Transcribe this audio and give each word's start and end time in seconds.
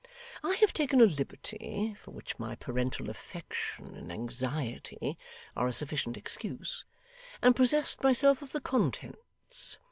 I 0.41 0.55
have 0.55 0.73
taken 0.73 0.99
a 0.99 1.03
liberty, 1.05 1.93
for 1.93 2.09
which 2.09 2.39
my 2.39 2.55
parental 2.55 3.07
affection 3.07 3.93
and 3.95 4.11
anxiety 4.11 5.15
are 5.55 5.67
a 5.67 5.71
sufficient 5.71 6.17
excuse, 6.17 6.85
and 7.39 7.55
possessed 7.55 8.01
myself 8.01 8.41
of 8.41 8.51
the 8.51 8.61
contents. 8.61 9.77